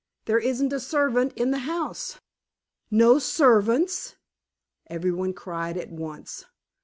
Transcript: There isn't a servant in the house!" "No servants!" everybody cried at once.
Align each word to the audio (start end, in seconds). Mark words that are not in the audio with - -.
There 0.25 0.39
isn't 0.39 0.73
a 0.73 0.79
servant 0.79 1.31
in 1.33 1.51
the 1.51 1.59
house!" 1.59 2.19
"No 2.89 3.19
servants!" 3.19 4.15
everybody 4.87 5.31
cried 5.33 5.77
at 5.77 5.91
once. 5.91 6.43